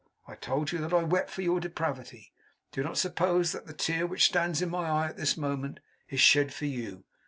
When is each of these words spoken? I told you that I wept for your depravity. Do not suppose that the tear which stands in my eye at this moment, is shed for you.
I 0.27 0.33
told 0.33 0.71
you 0.71 0.79
that 0.79 0.95
I 0.95 1.03
wept 1.03 1.29
for 1.29 1.43
your 1.43 1.59
depravity. 1.59 2.33
Do 2.71 2.81
not 2.83 2.97
suppose 2.97 3.51
that 3.51 3.67
the 3.67 3.73
tear 3.73 4.07
which 4.07 4.25
stands 4.25 4.59
in 4.59 4.71
my 4.71 4.89
eye 4.89 5.09
at 5.09 5.17
this 5.17 5.37
moment, 5.37 5.79
is 6.09 6.19
shed 6.19 6.51
for 6.51 6.65
you. 6.65 7.03